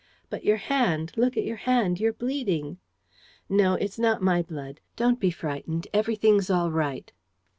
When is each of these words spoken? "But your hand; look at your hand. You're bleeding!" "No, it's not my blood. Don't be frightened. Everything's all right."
"But 0.31 0.43
your 0.43 0.57
hand; 0.57 1.11
look 1.15 1.37
at 1.37 1.43
your 1.45 1.57
hand. 1.57 1.99
You're 1.99 2.11
bleeding!" 2.11 2.79
"No, 3.47 3.75
it's 3.75 3.99
not 3.99 4.19
my 4.19 4.41
blood. 4.41 4.81
Don't 4.95 5.19
be 5.19 5.29
frightened. 5.29 5.85
Everything's 5.93 6.49
all 6.49 6.71
right." 6.71 7.11